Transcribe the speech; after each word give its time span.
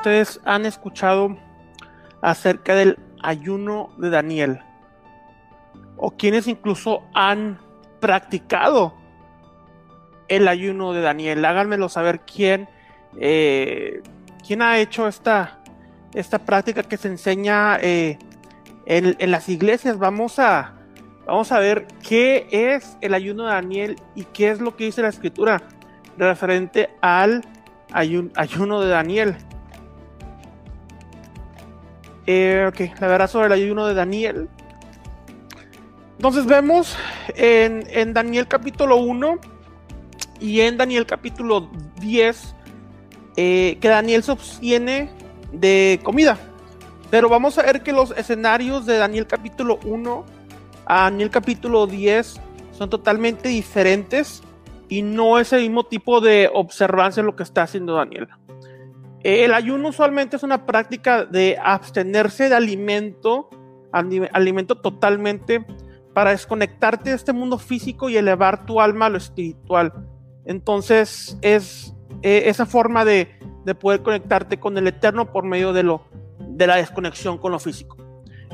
ustedes 0.00 0.40
han 0.46 0.64
escuchado 0.64 1.36
acerca 2.22 2.74
del 2.74 2.98
ayuno 3.22 3.90
de 3.98 4.08
Daniel? 4.08 4.60
¿O 5.98 6.12
quienes 6.12 6.48
incluso 6.48 7.02
han 7.12 7.58
practicado 8.00 8.94
el 10.28 10.48
ayuno 10.48 10.94
de 10.94 11.02
Daniel? 11.02 11.44
Háganmelo 11.44 11.90
saber 11.90 12.20
quién, 12.20 12.66
eh, 13.18 14.00
quién 14.46 14.62
ha 14.62 14.78
hecho 14.78 15.06
esta, 15.06 15.60
esta 16.14 16.38
práctica 16.38 16.82
que 16.82 16.96
se 16.96 17.08
enseña 17.08 17.76
eh, 17.82 18.18
en, 18.86 19.30
las 19.30 19.50
iglesias. 19.50 19.98
Vamos 19.98 20.38
a, 20.38 20.76
vamos 21.26 21.52
a 21.52 21.58
ver 21.58 21.86
qué 22.08 22.46
es 22.50 22.96
el 23.02 23.12
ayuno 23.12 23.44
de 23.44 23.52
Daniel 23.52 23.96
y 24.14 24.24
qué 24.24 24.48
es 24.48 24.62
lo 24.62 24.76
que 24.76 24.84
dice 24.84 25.02
la 25.02 25.08
escritura 25.08 25.62
referente 26.16 26.88
al 27.02 27.44
ayuno 27.92 28.80
de 28.80 28.88
Daniel. 28.88 29.36
Eh, 32.26 32.66
ok, 32.68 33.00
la 33.00 33.06
verdad 33.06 33.30
sobre 33.30 33.46
el 33.46 33.52
ayuno 33.52 33.86
de 33.86 33.94
Daniel. 33.94 34.48
Entonces 36.16 36.46
vemos 36.46 36.96
en, 37.34 37.84
en 37.90 38.12
Daniel 38.12 38.46
capítulo 38.46 38.96
1 38.96 39.38
y 40.40 40.60
en 40.60 40.76
Daniel 40.76 41.06
capítulo 41.06 41.70
10 42.00 42.54
eh, 43.36 43.78
que 43.80 43.88
Daniel 43.88 44.22
se 44.22 44.32
obtiene 44.32 45.10
de 45.52 46.00
comida. 46.02 46.38
Pero 47.10 47.28
vamos 47.28 47.58
a 47.58 47.62
ver 47.62 47.82
que 47.82 47.92
los 47.92 48.10
escenarios 48.12 48.86
de 48.86 48.98
Daniel 48.98 49.26
capítulo 49.26 49.78
1 49.84 50.24
a 50.86 51.02
Daniel 51.04 51.30
capítulo 51.30 51.86
10 51.86 52.40
son 52.72 52.90
totalmente 52.90 53.48
diferentes 53.48 54.42
y 54.88 55.02
no 55.02 55.38
es 55.38 55.52
el 55.52 55.62
mismo 55.62 55.84
tipo 55.84 56.20
de 56.20 56.50
observancia 56.52 57.22
lo 57.22 57.36
que 57.36 57.42
está 57.42 57.62
haciendo 57.62 57.94
Daniel. 57.94 58.28
El 59.22 59.52
ayuno 59.52 59.88
usualmente 59.88 60.36
es 60.36 60.42
una 60.42 60.64
práctica 60.64 61.24
de 61.24 61.58
abstenerse 61.62 62.48
de 62.48 62.54
alimento, 62.54 63.50
alimento 63.92 64.76
totalmente 64.76 65.64
para 66.14 66.30
desconectarte 66.30 67.10
de 67.10 67.16
este 67.16 67.32
mundo 67.32 67.58
físico 67.58 68.08
y 68.08 68.16
elevar 68.16 68.64
tu 68.66 68.80
alma 68.80 69.06
a 69.06 69.10
lo 69.10 69.18
espiritual. 69.18 69.92
Entonces 70.44 71.38
es 71.42 71.94
eh, 72.22 72.44
esa 72.46 72.66
forma 72.66 73.04
de, 73.04 73.28
de, 73.64 73.74
poder 73.74 74.02
conectarte 74.02 74.58
con 74.58 74.76
el 74.78 74.86
eterno 74.86 75.32
por 75.32 75.44
medio 75.44 75.72
de, 75.72 75.82
lo, 75.82 76.06
de 76.38 76.66
la 76.66 76.76
desconexión 76.76 77.38
con 77.38 77.52
lo 77.52 77.58
físico. 77.58 77.96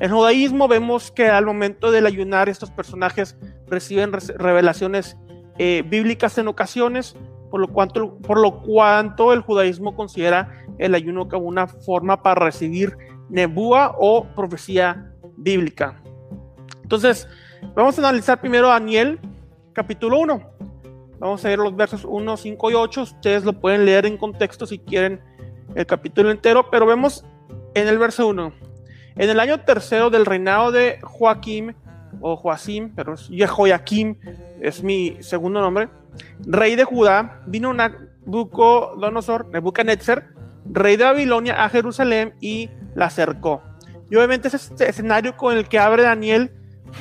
En 0.00 0.10
judaísmo 0.10 0.66
vemos 0.66 1.12
que 1.12 1.28
al 1.28 1.46
momento 1.46 1.92
del 1.92 2.06
ayunar 2.06 2.48
estos 2.48 2.70
personajes 2.70 3.36
reciben 3.68 4.12
revelaciones 4.12 5.16
eh, 5.58 5.84
bíblicas 5.86 6.36
en 6.38 6.48
ocasiones, 6.48 7.16
por 7.50 7.60
lo, 7.60 7.68
cuanto, 7.68 8.18
por 8.18 8.40
lo 8.40 8.60
cuanto 8.62 9.32
el 9.32 9.40
judaísmo 9.42 9.94
considera 9.94 10.63
el 10.78 10.94
ayuno 10.94 11.28
como 11.28 11.46
una 11.46 11.66
forma 11.66 12.22
para 12.22 12.44
recibir 12.46 12.96
nebúa 13.28 13.94
o 13.98 14.24
profecía 14.34 15.12
bíblica. 15.36 16.00
Entonces, 16.82 17.28
vamos 17.74 17.98
a 17.98 18.02
analizar 18.02 18.40
primero 18.40 18.68
Daniel, 18.68 19.18
capítulo 19.72 20.18
1. 20.18 20.50
Vamos 21.18 21.44
a 21.44 21.48
ver 21.48 21.58
los 21.58 21.74
versos 21.74 22.04
1, 22.04 22.36
5 22.36 22.70
y 22.70 22.74
8. 22.74 23.02
Ustedes 23.02 23.44
lo 23.44 23.52
pueden 23.54 23.84
leer 23.84 24.06
en 24.06 24.16
contexto 24.16 24.66
si 24.66 24.78
quieren 24.78 25.20
el 25.74 25.86
capítulo 25.86 26.30
entero, 26.30 26.70
pero 26.70 26.86
vemos 26.86 27.24
en 27.74 27.88
el 27.88 27.98
verso 27.98 28.28
1. 28.28 28.52
En 29.16 29.30
el 29.30 29.40
año 29.40 29.60
tercero 29.60 30.10
del 30.10 30.26
reinado 30.26 30.72
de 30.72 30.98
Joaquim, 31.02 31.72
o 32.20 32.36
Joacim, 32.36 32.92
pero 32.94 33.14
es 33.14 33.28
Jehoiakim, 33.28 34.16
es 34.60 34.82
mi 34.82 35.16
segundo 35.20 35.60
nombre, 35.60 35.88
rey 36.46 36.76
de 36.76 36.84
Judá, 36.84 37.42
vino 37.46 37.72
Nabucodonosor, 37.72 39.48
Nebuchadnezzar, 39.48 40.33
rey 40.70 40.96
de 40.96 41.04
Babilonia, 41.04 41.64
a 41.64 41.68
Jerusalén 41.68 42.34
y 42.40 42.70
la 42.94 43.10
cercó. 43.10 43.62
Y 44.10 44.16
obviamente 44.16 44.48
ese 44.48 44.58
escenario 44.86 45.36
con 45.36 45.56
el 45.56 45.68
que 45.68 45.78
abre 45.78 46.02
Daniel, 46.02 46.52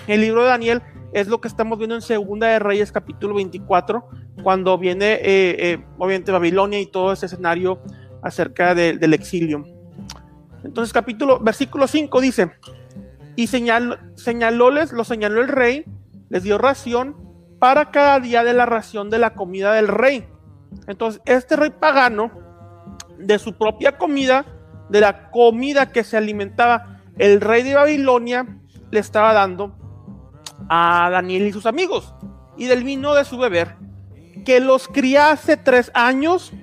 el 0.07 0.22
libro 0.22 0.44
de 0.44 0.50
Daniel, 0.50 0.81
es 1.13 1.28
lo 1.28 1.40
que 1.40 1.47
estamos 1.47 1.78
viendo 1.78 1.96
en 1.96 2.02
Segunda 2.02 2.47
de 2.47 2.59
Reyes 2.59 2.91
capítulo 2.91 3.35
24, 3.35 4.07
cuando 4.41 4.78
viene 4.78 5.13
eh, 5.13 5.56
eh, 5.59 5.85
obviamente 5.97 6.31
Babilonia 6.31 6.79
y 6.79 6.88
todo 6.88 7.13
ese 7.13 7.28
escenario 7.28 7.79
acerca 8.23 8.73
del 8.73 9.13
exilio. 9.13 9.63
Entonces 10.63 10.94
capítulo, 10.94 11.40
versículo 11.40 11.88
5 11.88 12.22
dice, 12.22 12.52
y 13.35 13.47
señaló, 13.47 13.97
señalóles, 14.16 14.91
lo 14.91 15.03
señaló 15.03 15.41
el 15.41 15.50
rey, 15.50 15.85
les 16.29 16.44
dio 16.44 16.57
ración 16.57 17.16
para 17.59 17.91
cada 17.91 18.19
día 18.19 18.44
de 18.44 18.53
la 18.53 18.66
ración 18.66 19.09
de 19.09 19.19
la 19.19 19.34
comida 19.34 19.73
del 19.73 19.88
rey. 19.88 20.25
Entonces, 20.88 21.22
este 21.25 21.56
rey 21.56 21.69
pagano, 21.69 22.31
de 23.25 23.39
su 23.39 23.57
propia 23.57 23.97
comida, 23.97 24.45
de 24.89 25.01
la 25.01 25.31
comida 25.31 25.91
que 25.91 26.03
se 26.03 26.17
alimentaba 26.17 27.01
el 27.17 27.41
rey 27.41 27.63
de 27.63 27.75
Babilonia, 27.75 28.45
le 28.91 29.00
estaba 29.00 29.34
dando 29.34 29.75
a 30.69 31.09
Daniel 31.11 31.47
y 31.47 31.53
sus 31.53 31.66
amigos, 31.66 32.13
y 32.57 32.66
del 32.66 32.84
vino 32.84 33.13
de 33.16 33.25
su 33.25 33.38
beber, 33.38 33.75
que 34.45 34.59
los 34.59 34.88
criase 34.88 35.57
tres 35.57 35.91
años, 35.94 36.53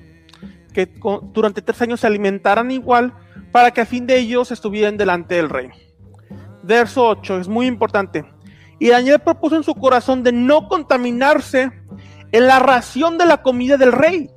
que 0.73 0.89
durante 1.33 1.63
tres 1.63 1.81
años 1.83 2.01
se 2.01 2.07
alimentaran 2.07 2.71
igual, 2.71 3.15
para 3.53 3.73
que 3.73 3.81
a 3.81 3.87
fin 3.87 4.07
de 4.07 4.19
ellos 4.19 4.53
estuvieran 4.53 4.97
delante 4.97 5.35
del 5.35 5.51
rey 5.51 5.71
verso 6.63 7.09
8, 7.09 7.41
es 7.41 7.49
muy 7.49 7.67
importante. 7.67 8.25
Y 8.79 8.89
Daniel 8.89 9.21
propuso 9.21 9.57
en 9.57 9.63
su 9.63 9.75
corazón 9.75 10.23
de 10.23 10.33
no 10.33 10.69
contaminarse 10.69 11.71
en 12.33 12.47
la 12.47 12.59
ración 12.59 13.19
de 13.19 13.27
la 13.27 13.43
comida 13.43 13.77
del 13.77 13.93
rey, 13.93 14.31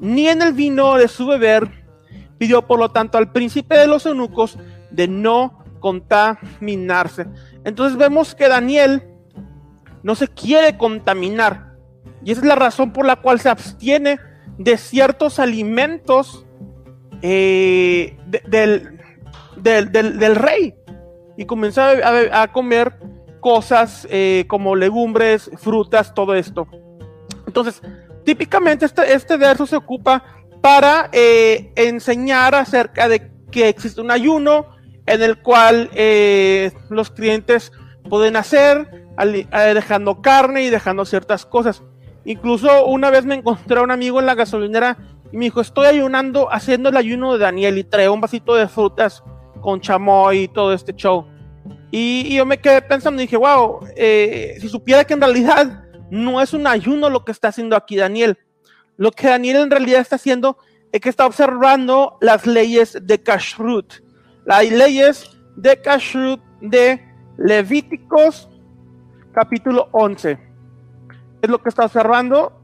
ni 0.00 0.28
en 0.28 0.42
el 0.42 0.52
vino 0.52 0.96
de 0.96 1.08
su 1.08 1.26
beber. 1.26 1.68
Pidió 2.38 2.66
por 2.66 2.78
lo 2.78 2.90
tanto 2.90 3.18
al 3.18 3.32
príncipe 3.32 3.76
de 3.76 3.86
los 3.86 4.06
eunucos 4.06 4.58
de 4.90 5.08
no 5.08 5.64
contaminarse. 5.80 7.26
Entonces 7.64 7.98
vemos 7.98 8.34
que 8.34 8.48
Daniel 8.48 9.02
no 10.02 10.14
se 10.14 10.28
quiere 10.28 10.76
contaminar. 10.76 11.74
Y 12.24 12.32
esa 12.32 12.40
es 12.42 12.46
la 12.46 12.54
razón 12.54 12.92
por 12.92 13.06
la 13.06 13.16
cual 13.16 13.40
se 13.40 13.48
abstiene 13.48 14.18
de 14.58 14.76
ciertos 14.76 15.38
alimentos 15.38 16.46
eh, 17.22 18.16
del, 18.46 19.00
del, 19.56 19.90
del, 19.90 20.36
rey 20.36 20.74
y 21.36 21.46
comenzó 21.46 21.82
a, 21.82 22.48
comer 22.48 22.94
cosas 23.40 24.06
eh, 24.10 24.44
como 24.48 24.76
legumbres, 24.76 25.50
frutas, 25.56 26.14
todo 26.14 26.34
esto. 26.34 26.66
Entonces, 27.46 27.82
típicamente 28.28 28.84
este, 28.84 29.10
este 29.14 29.38
verso 29.38 29.64
se 29.64 29.74
ocupa 29.74 30.22
para 30.60 31.08
eh, 31.12 31.72
enseñar 31.76 32.54
acerca 32.54 33.08
de 33.08 33.32
que 33.50 33.70
existe 33.70 34.02
un 34.02 34.10
ayuno 34.10 34.66
en 35.06 35.22
el 35.22 35.40
cual 35.40 35.88
eh, 35.94 36.70
los 36.90 37.10
clientes 37.10 37.72
pueden 38.10 38.36
hacer 38.36 39.06
dejando 39.74 40.20
carne 40.20 40.62
y 40.64 40.68
dejando 40.68 41.06
ciertas 41.06 41.46
cosas. 41.46 41.82
Incluso 42.26 42.84
una 42.84 43.08
vez 43.08 43.24
me 43.24 43.36
encontré 43.36 43.78
a 43.78 43.82
un 43.82 43.90
amigo 43.90 44.20
en 44.20 44.26
la 44.26 44.34
gasolinera 44.34 44.98
y 45.32 45.38
me 45.38 45.46
dijo, 45.46 45.62
estoy 45.62 45.86
ayunando, 45.86 46.52
haciendo 46.52 46.90
el 46.90 46.98
ayuno 46.98 47.32
de 47.32 47.38
Daniel 47.38 47.78
y 47.78 47.84
trae 47.84 48.10
un 48.10 48.20
vasito 48.20 48.54
de 48.54 48.68
frutas 48.68 49.24
con 49.62 49.80
chamoy 49.80 50.40
y 50.40 50.48
todo 50.48 50.74
este 50.74 50.94
show. 50.94 51.26
Y, 51.90 52.36
yo 52.36 52.44
me 52.44 52.58
quedé 52.58 52.82
pensando 52.82 53.22
y 53.22 53.24
dije, 53.24 53.38
wow, 53.38 53.80
eh, 53.96 54.58
si 54.60 54.68
supiera 54.68 55.04
que 55.04 55.14
en 55.14 55.22
realidad 55.22 55.87
no 56.10 56.40
es 56.40 56.52
un 56.52 56.66
ayuno 56.66 57.10
lo 57.10 57.24
que 57.24 57.32
está 57.32 57.48
haciendo 57.48 57.76
aquí 57.76 57.96
Daniel. 57.96 58.38
Lo 58.96 59.12
que 59.12 59.28
Daniel 59.28 59.58
en 59.58 59.70
realidad 59.70 60.00
está 60.00 60.16
haciendo 60.16 60.58
es 60.92 61.00
que 61.00 61.08
está 61.08 61.26
observando 61.26 62.16
las 62.20 62.46
leyes 62.46 62.98
de 63.02 63.22
Kashrut. 63.22 63.94
Las 64.44 64.70
leyes 64.70 65.30
de 65.56 65.80
Kashrut 65.80 66.40
de 66.60 67.04
Levíticos 67.36 68.48
capítulo 69.32 69.88
11. 69.92 70.38
Es 71.42 71.50
lo 71.50 71.62
que 71.62 71.68
está 71.68 71.84
observando 71.84 72.60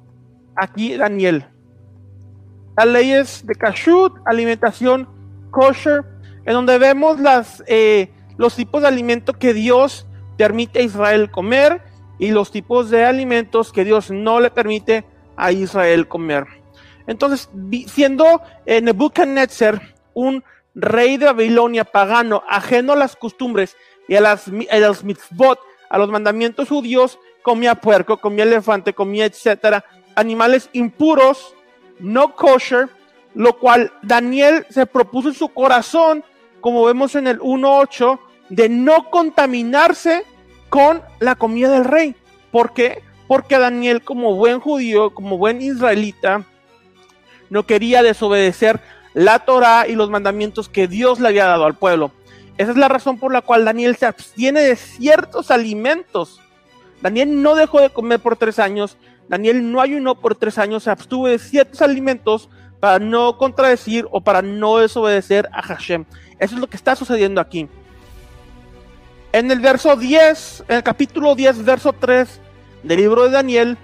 aquí 0.56 0.96
Daniel. 0.96 1.46
Las 2.76 2.86
leyes 2.86 3.46
de 3.46 3.54
Kashrut, 3.54 4.14
alimentación 4.26 5.08
kosher, 5.50 6.04
en 6.44 6.54
donde 6.54 6.78
vemos 6.78 7.20
las, 7.20 7.62
eh, 7.68 8.10
los 8.36 8.56
tipos 8.56 8.82
de 8.82 8.88
alimento 8.88 9.34
que 9.34 9.54
Dios 9.54 10.06
permite 10.36 10.80
a 10.80 10.82
Israel 10.82 11.30
comer 11.30 11.82
y 12.18 12.30
los 12.30 12.50
tipos 12.50 12.90
de 12.90 13.04
alimentos 13.04 13.72
que 13.72 13.84
Dios 13.84 14.10
no 14.10 14.40
le 14.40 14.50
permite 14.50 15.04
a 15.36 15.52
Israel 15.52 16.08
comer. 16.08 16.46
Entonces, 17.06 17.50
siendo 17.86 18.40
eh, 18.66 18.80
Nebuchadnezzar 18.80 19.94
un 20.14 20.44
rey 20.74 21.16
de 21.16 21.26
Babilonia 21.26 21.84
pagano, 21.84 22.42
ajeno 22.48 22.92
a 22.92 22.96
las 22.96 23.16
costumbres 23.16 23.76
y 24.08 24.16
a, 24.16 24.20
las, 24.20 24.48
mitzvot, 25.02 25.58
a 25.90 25.98
los 25.98 26.08
mandamientos 26.08 26.68
judíos, 26.68 27.18
comía 27.42 27.74
puerco, 27.74 28.18
comía 28.18 28.44
elefante, 28.44 28.94
comía 28.94 29.26
etcétera, 29.26 29.84
animales 30.14 30.70
impuros, 30.72 31.54
no 31.98 32.34
kosher, 32.34 32.88
lo 33.34 33.58
cual 33.58 33.92
Daniel 34.02 34.66
se 34.70 34.86
propuso 34.86 35.28
en 35.28 35.34
su 35.34 35.48
corazón 35.48 36.24
como 36.64 36.86
vemos 36.86 37.14
en 37.14 37.26
el 37.26 37.40
1.8, 37.40 38.18
de 38.48 38.70
no 38.70 39.10
contaminarse 39.10 40.24
con 40.74 41.02
la 41.20 41.36
comida 41.36 41.70
del 41.70 41.84
rey. 41.84 42.16
¿Por 42.50 42.72
qué? 42.72 43.00
Porque 43.28 43.60
Daniel, 43.60 44.02
como 44.02 44.34
buen 44.34 44.58
judío, 44.58 45.14
como 45.14 45.38
buen 45.38 45.62
israelita, 45.62 46.42
no 47.48 47.64
quería 47.64 48.02
desobedecer 48.02 48.80
la 49.12 49.38
Torah 49.38 49.86
y 49.86 49.94
los 49.94 50.10
mandamientos 50.10 50.68
que 50.68 50.88
Dios 50.88 51.20
le 51.20 51.28
había 51.28 51.46
dado 51.46 51.64
al 51.64 51.76
pueblo. 51.76 52.10
Esa 52.58 52.72
es 52.72 52.76
la 52.76 52.88
razón 52.88 53.20
por 53.20 53.32
la 53.32 53.40
cual 53.40 53.64
Daniel 53.64 53.94
se 53.94 54.06
abstiene 54.06 54.62
de 54.62 54.74
ciertos 54.74 55.52
alimentos. 55.52 56.40
Daniel 57.00 57.40
no 57.40 57.54
dejó 57.54 57.80
de 57.80 57.90
comer 57.90 58.18
por 58.18 58.36
tres 58.36 58.58
años, 58.58 58.96
Daniel 59.28 59.70
no 59.70 59.80
ayunó 59.80 60.16
por 60.16 60.34
tres 60.34 60.58
años, 60.58 60.82
se 60.82 60.90
abstuvo 60.90 61.28
de 61.28 61.38
ciertos 61.38 61.82
alimentos 61.82 62.48
para 62.80 62.98
no 62.98 63.38
contradecir 63.38 64.08
o 64.10 64.22
para 64.22 64.42
no 64.42 64.78
desobedecer 64.78 65.48
a 65.52 65.62
Hashem. 65.62 66.04
Eso 66.40 66.56
es 66.56 66.60
lo 66.60 66.66
que 66.66 66.76
está 66.76 66.96
sucediendo 66.96 67.40
aquí. 67.40 67.68
En 69.34 69.50
el 69.50 69.58
verso 69.58 69.96
10, 69.96 70.66
en 70.68 70.76
el 70.76 70.82
capítulo 70.84 71.34
10, 71.34 71.64
verso 71.64 71.92
3 71.92 72.40
del 72.84 73.00
libro 73.00 73.24
de 73.24 73.30
Daniel, 73.30 73.76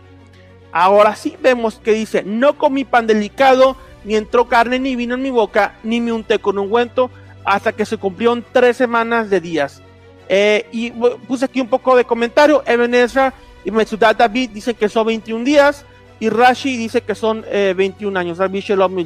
ahora 0.70 1.17
sí 1.17 1.37
vemos 1.43 1.81
que 1.82 1.93
dice, 1.93 2.23
no 2.23 2.56
comí 2.56 2.85
pan 2.85 3.08
delicado, 3.08 3.76
ni 4.05 4.14
entró 4.14 4.47
carne 4.47 4.79
ni 4.79 4.94
vino 4.94 5.17
en 5.17 5.23
mi 5.23 5.32
boca, 5.32 5.75
ni 5.82 6.00
me 6.00 6.12
unté 6.12 6.38
con 6.38 6.56
ungüento, 6.56 7.11
hasta 7.44 7.73
que 7.73 7.85
se 7.85 7.97
cumplieron 7.97 8.44
tres 8.52 8.76
semanas 8.76 9.29
de 9.29 9.41
días. 9.41 9.82
Eh, 10.29 10.69
y 10.70 10.93
puse 11.26 11.47
aquí 11.47 11.61
un 11.61 11.67
poco 11.67 11.97
de 11.97 12.05
comentario, 12.05 12.62
Eben 12.64 12.94
Ezra 12.94 13.35
y 13.64 13.73
Metsudat 13.73 14.19
David 14.19 14.50
dicen 14.50 14.76
que 14.76 14.88
son 14.88 15.08
21 15.08 15.44
días, 15.44 15.85
y 16.20 16.29
Rashi 16.29 16.76
dice 16.76 17.00
que 17.00 17.17
son 17.17 17.44
21 17.50 18.17
eh, 18.17 18.20
años, 18.20 18.38
Rabbi 18.38 18.61
Shalom 18.61 19.05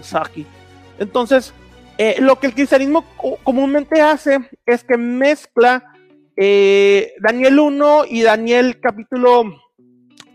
Entonces, 0.98 1.54
eh, 1.96 2.16
lo 2.18 2.38
que 2.38 2.48
el 2.48 2.52
cristianismo 2.52 3.02
comúnmente 3.42 4.02
hace 4.02 4.40
es 4.66 4.84
que 4.84 4.98
mezcla 4.98 5.93
eh, 6.36 7.14
Daniel 7.20 7.60
1 7.60 8.06
y 8.10 8.22
Daniel 8.22 8.80
capítulo 8.80 9.44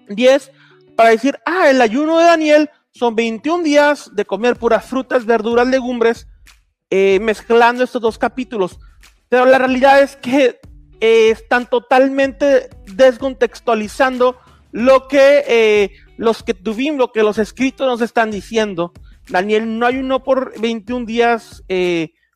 10 0.08 0.52
para 0.96 1.10
decir, 1.10 1.38
ah, 1.46 1.70
el 1.70 1.82
ayuno 1.82 2.18
de 2.20 2.26
Daniel 2.26 2.70
son 2.92 3.16
21 3.16 3.64
días 3.64 4.12
de 4.16 4.26
comer 4.26 4.56
puras 4.56 4.86
frutas, 4.86 5.26
verduras, 5.26 5.68
legumbres, 5.68 6.28
eh, 6.90 7.20
mezclando 7.22 7.84
estos 7.84 8.02
dos 8.02 8.18
capítulos. 8.18 8.80
Pero 9.28 9.46
la 9.46 9.58
realidad 9.58 10.02
es 10.02 10.16
que 10.16 10.60
eh, 11.02 11.30
están 11.30 11.70
totalmente 11.70 12.70
descontextualizando 12.96 14.38
lo 14.72 15.08
que 15.08 15.92
los 16.18 16.44
que 16.44 16.54
tuvimos, 16.54 16.98
lo 16.98 17.12
que 17.12 17.24
los 17.24 17.38
escritos 17.38 17.88
nos 17.88 18.02
están 18.02 18.32
diciendo. 18.32 18.94
Daniel 19.30 19.80
no 19.80 19.86
ayunó 19.86 20.24
por 20.24 20.60
21 20.60 21.06
días 21.06 21.64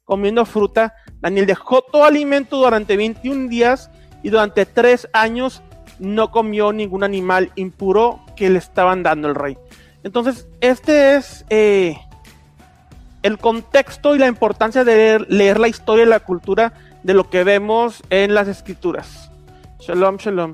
comiendo 0.03 0.45
fruta. 0.45 0.95
Daniel 1.23 1.45
dejó 1.45 1.81
todo 1.81 2.03
alimento 2.03 2.57
durante 2.57 2.97
21 2.97 3.47
días 3.47 3.89
y 4.23 4.29
durante 4.29 4.65
3 4.65 5.07
años 5.13 5.63
no 5.97 6.31
comió 6.31 6.73
ningún 6.73 7.01
animal 7.01 7.49
impuro 7.55 8.19
que 8.35 8.49
le 8.49 8.59
estaban 8.59 9.03
dando 9.03 9.29
el 9.29 9.35
rey. 9.35 9.57
Entonces, 10.03 10.47
este 10.59 11.15
es 11.15 11.45
eh, 11.49 11.97
el 13.21 13.37
contexto 13.37 14.15
y 14.15 14.19
la 14.19 14.27
importancia 14.27 14.83
de 14.83 14.95
leer, 14.97 15.25
leer, 15.29 15.59
la 15.61 15.69
historia 15.69 16.03
y 16.03 16.09
la 16.09 16.19
cultura 16.19 16.73
de 17.03 17.13
lo 17.13 17.29
que 17.29 17.45
vemos 17.45 18.03
en 18.09 18.33
las 18.33 18.49
escrituras. 18.49 19.31
Shalom, 19.79 20.17
shalom. 20.17 20.53